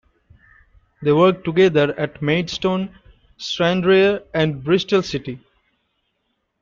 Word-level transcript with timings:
They 1.03 1.11
worked 1.11 1.45
together 1.45 1.93
at 1.95 2.23
Maidstone, 2.23 2.89
Stranraer 3.37 4.23
and 4.33 4.63
Bristol 4.63 5.03
City. 5.03 5.39